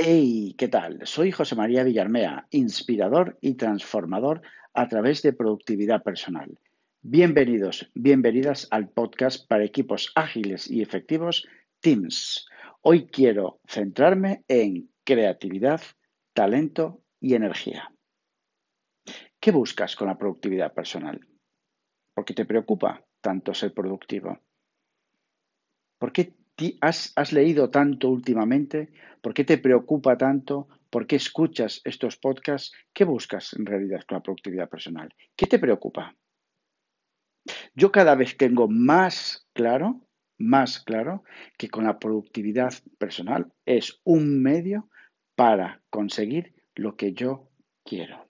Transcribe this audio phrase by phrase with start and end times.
[0.00, 1.00] Hey, ¿qué tal?
[1.02, 4.42] Soy José María Villarmea, inspirador y transformador
[4.72, 6.56] a través de productividad personal.
[7.02, 11.48] Bienvenidos, bienvenidas al podcast para equipos ágiles y efectivos
[11.80, 12.46] Teams.
[12.82, 15.80] Hoy quiero centrarme en creatividad,
[16.32, 17.92] talento y energía.
[19.40, 21.26] ¿Qué buscas con la productividad personal?
[22.14, 24.38] ¿Por qué te preocupa tanto ser productivo?
[25.98, 26.37] ¿Por qué
[26.80, 28.90] has, leído tanto últimamente?
[29.20, 30.68] ¿Por qué te preocupa tanto?
[30.90, 32.72] ¿Por qué escuchas estos podcasts?
[32.92, 35.14] ¿Qué buscas en realidad con la productividad personal?
[35.36, 36.16] ¿Qué te preocupa?
[37.74, 40.06] Yo cada vez tengo más claro,
[40.38, 41.24] más claro,
[41.56, 44.90] que con la productividad personal es un medio
[45.36, 47.50] para conseguir lo que yo
[47.84, 48.28] quiero.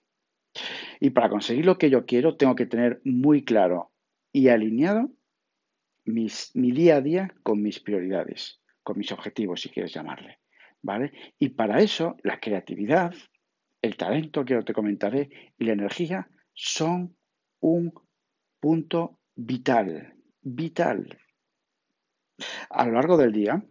[0.99, 3.91] Y para conseguir lo que yo quiero tengo que tener muy claro
[4.31, 5.11] y alineado
[6.13, 10.39] mi día a día con mis prioridades, con mis objetivos, si quieres llamarle.
[10.81, 11.11] ¿Vale?
[11.37, 13.13] Y para eso, la creatividad,
[13.81, 17.15] el talento que te comentaré y la energía son
[17.59, 17.93] un
[18.59, 21.19] punto vital, vital.
[22.69, 23.63] A lo largo del día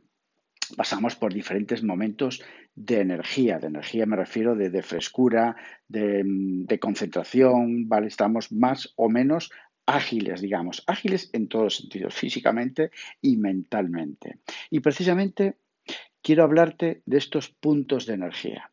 [0.77, 2.43] pasamos por diferentes momentos
[2.75, 3.59] de energía.
[3.59, 5.57] De energía me refiero de, frescura,
[5.89, 8.07] de, de, concentración, ¿vale?
[8.07, 9.51] Estamos más o menos
[9.89, 12.91] ágiles, digamos, ágiles en todos los sentidos, físicamente
[13.23, 14.41] y mentalmente.
[14.71, 15.57] Y precisamente
[16.23, 18.71] quiero hablarte de estos puntos de energía.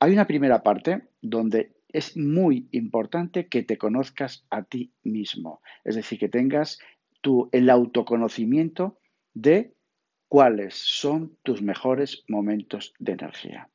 [0.00, 5.94] Hay una primera parte donde es muy importante que te conozcas a ti mismo, es
[5.94, 6.78] decir, que tengas
[7.20, 8.98] tu, el autoconocimiento
[9.34, 9.74] de
[10.26, 13.68] cuáles son tus mejores momentos de energía.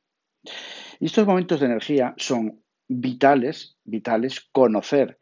[0.98, 5.18] Y estos momentos de energía son vitales, vitales conocer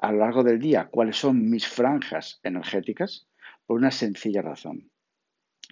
[0.00, 3.28] a lo largo del día cuáles son mis franjas energéticas
[3.66, 4.90] por una sencilla razón.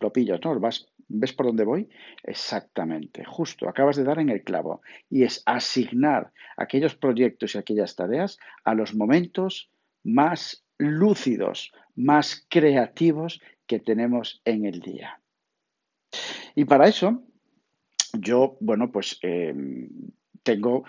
[0.01, 0.61] Lo pillo, ¿no?
[1.09, 1.89] ¿Ves por dónde voy?
[2.23, 4.83] Exactamente, justo, acabas de dar en el clavo.
[5.09, 9.71] Y es asignar aquellos proyectos y aquellas tareas a los momentos
[10.05, 15.21] más lúcidos, más creativos que tenemos en el día.
[16.55, 17.25] Y para eso,
[18.13, 19.89] yo, bueno, pues em,
[20.43, 20.85] tengo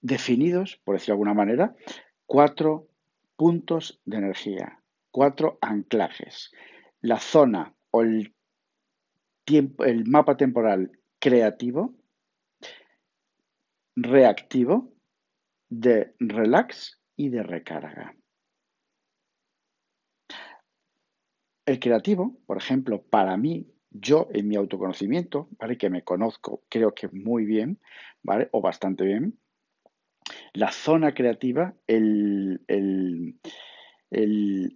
[0.00, 1.76] definidos, por decirlo de alguna manera,
[2.28, 2.86] cuatro
[3.36, 4.80] puntos de energía,
[5.10, 6.52] cuatro anclajes.
[7.00, 8.34] La zona o el,
[9.44, 11.96] tiempo, el mapa temporal creativo,
[13.96, 14.92] reactivo,
[15.70, 18.14] de relax y de recarga.
[21.66, 25.78] El creativo, por ejemplo, para mí, yo en mi autoconocimiento, ¿vale?
[25.78, 27.80] Que me conozco, creo que muy bien,
[28.22, 28.48] ¿vale?
[28.52, 29.38] O bastante bien,
[30.52, 32.60] la zona creativa, el,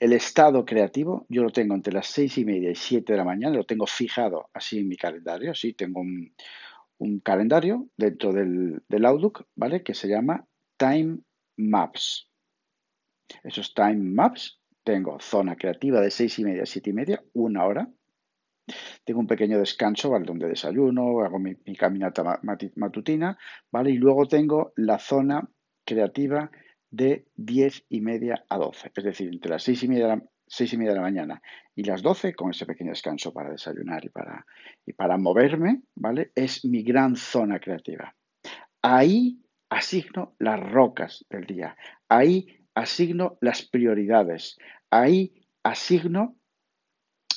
[0.00, 3.56] estado creativo, yo lo tengo entre las seis y media y siete de la mañana,
[3.56, 9.46] lo tengo fijado así en mi calendario, sí, tengo un, calendario dentro del, del, Outlook,
[9.56, 9.82] ¿vale?
[9.82, 10.46] Que se llama
[10.76, 11.18] Time
[11.56, 12.28] Maps.
[13.42, 17.64] Esos Time Maps, tengo zona creativa de seis y media a siete y media, una
[17.64, 17.90] hora,
[19.04, 20.24] tengo un pequeño descanso, ¿vale?
[20.24, 22.40] Donde desayuno, hago mi, caminata
[22.76, 23.38] matutina,
[23.70, 23.90] ¿vale?
[23.90, 25.48] Y luego tengo la zona
[25.84, 26.50] creativa
[26.90, 30.22] de 10 y media a 12, es decir, entre las 6 y media de la,
[30.58, 31.42] y media de la mañana
[31.74, 34.46] y las 12, con ese pequeño descanso para desayunar y para,
[34.84, 36.32] y para moverme, ¿vale?
[36.34, 38.14] Es mi gran zona creativa.
[38.82, 39.40] Ahí
[39.70, 41.76] asigno las rocas del día,
[42.08, 44.58] ahí asigno las prioridades,
[44.90, 45.32] ahí
[45.62, 46.36] asigno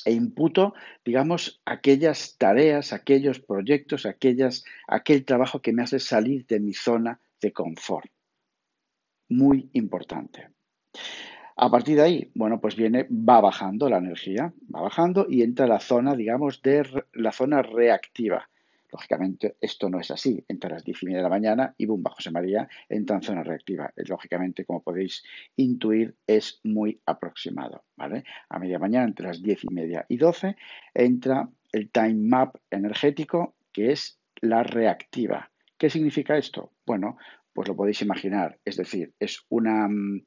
[0.06, 0.74] e imputo,
[1.04, 7.20] digamos, aquellas tareas, aquellos proyectos, aquellas, aquel trabajo que me hace salir de mi zona
[7.40, 8.08] de confort.
[9.28, 10.48] Muy importante.
[11.56, 15.66] A partir de ahí, bueno, pues viene, va bajando la energía, va bajando y entra
[15.66, 18.48] la zona, digamos, de la zona reactiva.
[18.92, 20.44] Lógicamente, esto no es así.
[20.48, 23.42] Entre las 10 y media de la mañana y bajo José María entra en zona
[23.42, 23.92] reactiva.
[23.96, 25.22] Lógicamente, como podéis
[25.56, 27.84] intuir, es muy aproximado.
[27.96, 28.24] ¿vale?
[28.48, 30.56] A media mañana, entre las 10 y media y 12,
[30.94, 35.50] entra el time map energético, que es la reactiva.
[35.78, 36.72] ¿Qué significa esto?
[36.86, 37.18] Bueno,
[37.52, 38.58] pues lo podéis imaginar.
[38.64, 40.22] Es decir, es una, mm,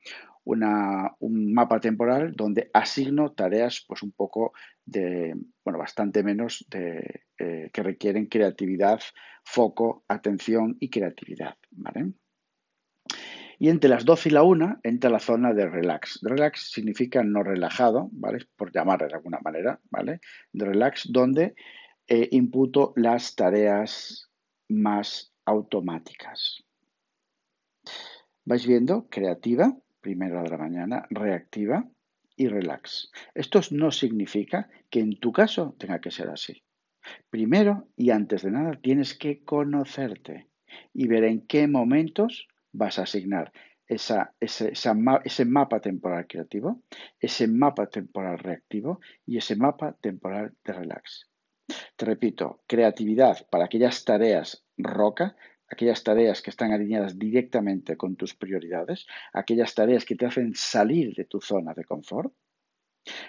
[0.45, 4.53] un mapa temporal donde asigno tareas pues un poco
[4.85, 7.23] de, bueno, bastante menos de,
[7.71, 9.01] que requieren creatividad,
[9.44, 12.13] foco, atención y creatividad, ¿vale?
[13.62, 16.19] Y entre las 12 y la 1 entra la zona de relax.
[16.21, 18.48] Relax significa no relajado, ¿vale?
[18.56, 20.21] Por llamarle de alguna manera, ¿vale?
[20.54, 21.56] De relax, donde
[22.07, 24.30] eh, imputo las tareas
[24.69, 26.63] más automáticas.
[28.45, 29.10] ¿Vais viendo?
[29.10, 31.86] Creativa, primera de la mañana, reactiva
[32.36, 33.12] y relax.
[33.36, 36.63] Esto no significa que en tu caso tenga que ser así.
[37.29, 40.50] Primero y antes de nada tienes que conocerte
[40.94, 43.51] y ver en qué momentos vas a asignar
[43.88, 46.83] ese, ese mapa temporal creativo,
[47.19, 51.27] ese mapa temporal reactivo y ese mapa temporal de relax.
[51.95, 55.35] Te repito, creatividad para aquellas tareas roca,
[55.67, 61.13] aquellas tareas que están alineadas directamente con tus prioridades, aquellas tareas que te hacen salir
[61.15, 62.33] de tu zona de confort.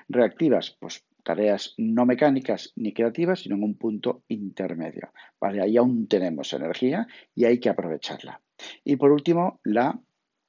[0.09, 5.12] Reactivas, pues tareas no mecánicas ni creativas, sino en un punto intermedio.
[5.40, 5.62] ¿vale?
[5.62, 8.40] Ahí aún tenemos energía y hay que aprovecharla.
[8.84, 9.99] Y por último, la,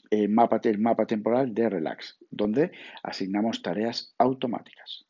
[0.10, 2.72] eh, mapa, el mapa temporal de relax, donde
[3.04, 5.06] asignamos tareas automáticas.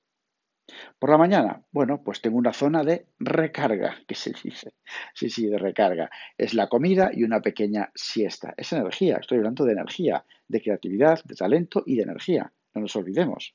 [0.99, 4.73] Por la mañana, bueno, pues tengo una zona de recarga, que se dice.
[5.13, 6.09] Sí, sí, de recarga.
[6.37, 8.53] Es la comida y una pequeña siesta.
[8.57, 12.53] Es energía, estoy hablando de energía, de creatividad, de talento y de energía.
[12.73, 13.53] No nos olvidemos.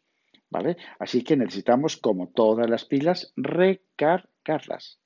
[0.51, 0.77] ¿Vale?
[0.99, 5.01] Así que necesitamos, como todas las pilas, recargarlas.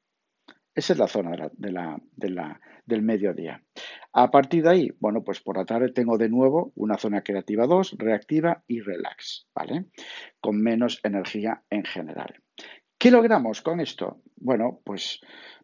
[0.75, 3.63] Esa es la zona de la, del mediodía.
[4.13, 7.67] A partir de ahí, bueno, pues por la tarde tengo de nuevo una zona creativa
[7.67, 9.87] 2, reactiva y relax, ¿vale?
[10.41, 12.35] Con menos energía en general.
[12.99, 14.23] ¿Qué logramos con esto?
[14.37, 15.21] Bueno, pues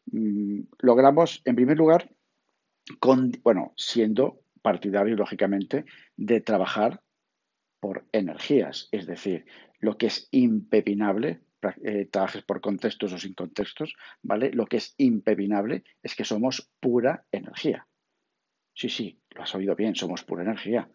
[0.06, 2.10] mm, logramos, en primer lugar,
[2.98, 5.84] con, bueno, siendo partidario, lógicamente,
[6.16, 7.00] de trabajar
[7.80, 9.46] por energías, es decir,
[9.80, 11.40] lo que es impepinable
[11.82, 14.52] eh, trabajes por contextos o sin contextos, ¿vale?
[14.52, 17.86] Lo que es impepinable es que somos pura energía.
[18.74, 20.88] Sí, sí, lo has oído bien, somos pura energía.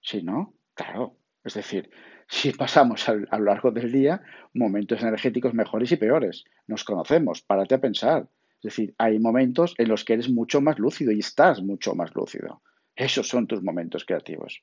[0.00, 0.54] Sí, ¿no?
[0.74, 1.16] Claro.
[1.42, 1.90] Es decir,
[2.28, 4.22] si pasamos a, lo largo del día
[4.52, 8.28] momentos energéticos mejores y peores, nos conocemos, párate a pensar.
[8.56, 12.14] Es decir, hay momentos en los que eres mucho más lúcido y estás mucho más
[12.14, 12.62] lúcido.
[12.94, 14.62] Esos son tus momentos creativos.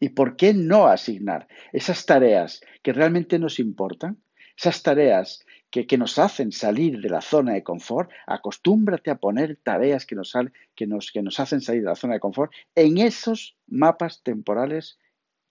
[0.00, 4.18] ¿Y por qué no asignar esas tareas que realmente nos importan
[4.58, 10.04] esas tareas que, nos hacen salir de la zona de confort, acostúmbrate a poner tareas
[10.04, 10.34] que nos,
[10.74, 14.98] que, nos, que nos hacen salir de la zona de confort en esos mapas temporales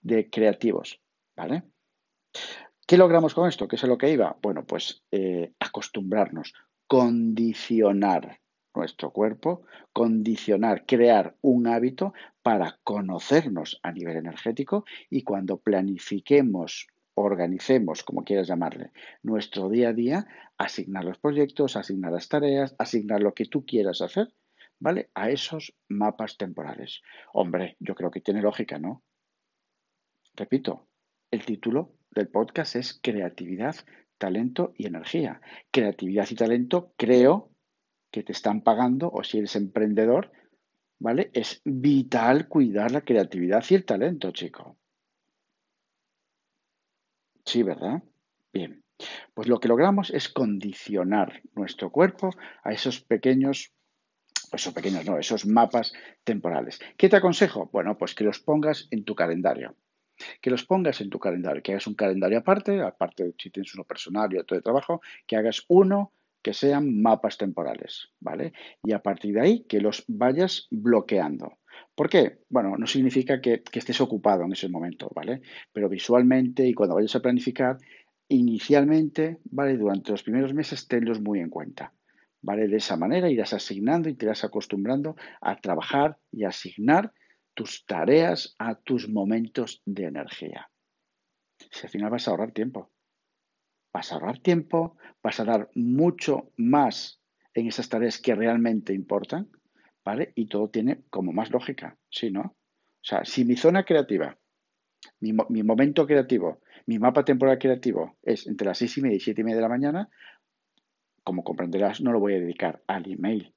[0.01, 1.00] de creativos.
[1.38, 1.63] ¿Vale?
[2.86, 3.68] ¿Qué logramos con esto?
[3.68, 4.38] ¿Qué es lo que iba?
[4.42, 6.54] Bueno, pues eh, acostumbrarnos,
[6.88, 8.42] condicionar
[8.77, 18.03] nuestro cuerpo, condicionar, crear un hábito para conocernos a nivel energético y cuando planifiquemos organicemos,
[18.03, 18.91] como quieras llamarle,
[19.24, 20.27] nuestro día a día,
[20.57, 24.31] asignar los proyectos, asignar las tareas, asignar lo que tú quieras hacer,
[24.79, 25.09] ¿vale?
[25.15, 27.01] A esos mapas temporales.
[27.33, 29.03] Hombre, yo creo que tiene lógica, ¿no?
[30.35, 30.88] Repito,
[31.31, 33.75] el título del podcast es Creatividad,
[34.19, 35.41] Talento y Energía.
[35.71, 37.50] Creatividad y talento, creo
[38.18, 40.31] que te están pagando, o si eres emprendedor,
[40.98, 41.30] ¿vale?
[41.34, 44.75] Es vital cuidar la creatividad y el talento, chico.
[47.46, 48.02] Sí, ¿verdad?
[48.52, 48.84] Bien.
[49.36, 52.31] Pues lo que logramos es condicionar nuestro cuerpo
[52.64, 53.72] a esos pequeños,
[54.52, 55.94] esos pequeños no, esos mapas
[56.24, 56.80] temporales.
[56.98, 57.70] ¿Qué te aconsejo?
[57.72, 59.75] Bueno, pues que los pongas en tu calendario.
[60.42, 63.84] Que los pongas en tu calendario, que hagas un calendario aparte, aparte si tienes uno
[63.84, 66.13] personal y otro de trabajo, que hagas uno
[66.48, 68.54] que sean mapas temporales, ¿vale?
[68.82, 71.58] Y a partir de ahí que los vayas bloqueando.
[71.94, 72.40] ¿Por qué?
[72.48, 75.42] Bueno, no significa que, estés ocupado en ese momento, ¿vale?
[75.74, 77.78] Pero visualmente y cuando vayas a planificar,
[78.30, 79.76] inicialmente, ¿vale?
[79.76, 81.94] Durante los primeros meses, tenlos muy en cuenta.
[82.42, 82.70] ¿Vale?
[82.70, 87.12] De esa manera irás asignando y te irás acostumbrando a trabajar y asignar
[87.56, 90.70] tus tareas a tus momentos de energía.
[91.72, 92.89] Si al final vas a ahorrar tiempo.
[93.98, 97.20] Vas a ahorrar tiempo, vas a dar mucho más
[97.56, 99.50] en esas tareas que realmente importan
[100.08, 100.32] ¿vale?
[100.36, 102.42] Y todo tiene como más lógica, ¿sí, no?
[102.42, 104.38] O sea, si mi zona creativa,
[105.20, 109.42] mi, momento creativo, mi mapa temporal creativo es entre las seis y media y siete
[109.42, 110.10] y media de la mañana,
[111.25, 113.54] como comprenderás, no lo voy a dedicar al email.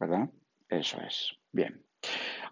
[0.00, 0.30] ¿Verdad?
[0.68, 1.36] Eso es.
[1.52, 1.84] Bien.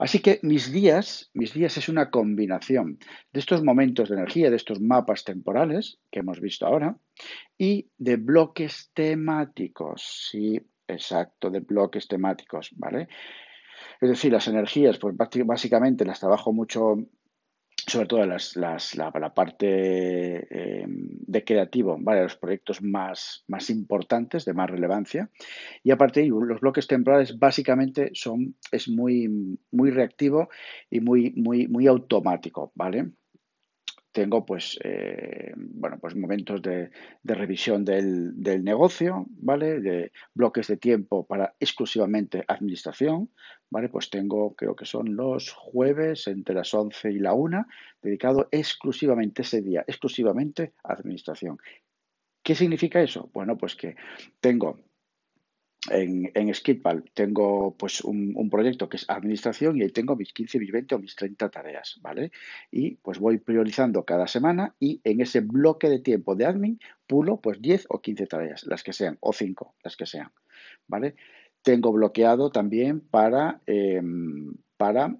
[0.03, 2.99] Así que mis días, mis días es una combinación
[3.33, 6.97] de estos momentos de energía, de estos mapas temporales que hemos visto ahora,
[7.57, 10.29] y de bloques temáticos.
[10.29, 13.07] Sí, exacto de bloques temáticos, ¿vale?
[14.01, 16.97] Es decir, las energías, pues básicamente las trabajo mucho,
[17.87, 19.67] sobre todo las, la, parte
[20.51, 22.23] eh, de creativo, ¿vale?
[22.23, 25.31] Los proyectos más, más importantes, de más relevancia.
[25.83, 30.49] Y aparte de los bloques temporales básicamente son, es muy, muy reactivo
[30.91, 33.11] y muy, muy, muy automático, ¿vale?
[34.13, 36.91] Tengo pues, eh, bueno, pues momentos de,
[37.25, 39.81] revisión del, negocio, ¿vale?
[39.81, 43.31] De bloques de tiempo para exclusivamente administración,
[43.71, 43.89] ¿vale?
[43.89, 47.67] Pues tengo, creo que son los jueves entre las 11 y la 1,
[48.03, 51.59] dedicado exclusivamente ese día, exclusivamente a administración.
[52.43, 53.31] ¿Qué significa eso?
[53.33, 53.97] Bueno, pues que
[54.41, 54.79] tengo
[55.91, 56.53] en, en
[57.15, 60.99] tengo pues un, proyecto que es administración y ahí tengo mis 15, mis 20 o
[60.99, 62.31] mis 30 tareas, ¿vale?
[62.71, 67.41] Y pues voy priorizando cada semana y en ese bloque de tiempo de admin pulo
[67.41, 70.31] pues 10 o 15 tareas, las que sean, o 5, las que sean,
[70.87, 71.17] ¿vale?
[71.63, 75.17] Tengo bloqueado también para, em, para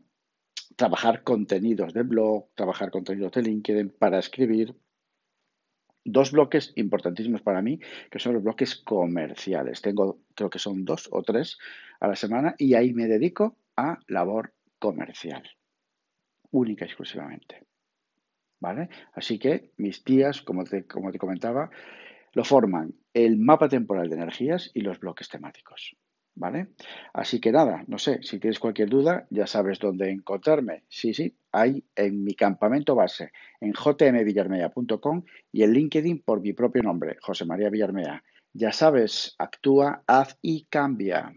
[0.77, 4.75] trabajar contenidos de blog, trabajar contenidos de LinkedIn, para escribir,
[6.05, 7.79] dos bloques importantísimos para mí,
[8.11, 9.81] que son los bloques comerciales.
[9.83, 11.59] Tengo, creo que son dos o tres
[12.01, 15.43] a la semana y ahí me dedico a labor comercial,
[16.51, 17.63] única y exclusivamente.
[18.61, 18.89] ¿Vale?
[19.15, 21.71] Así que mis días, como te, como te comentaba,
[22.33, 25.97] lo forman el mapa temporal de energías y los bloques temáticos.
[26.35, 26.69] ¿Vale?
[27.13, 30.85] Así que nada, no sé, si tienes cualquier duda, ya sabes dónde encontrarme.
[30.89, 36.83] Sí, sí, hay en mi campamento base, en jmvillarmea.com y en LinkedIn por mi propio
[36.83, 38.25] nombre, José María Villarmea.
[38.55, 41.35] Ya sabes, actúa, haz y cambia.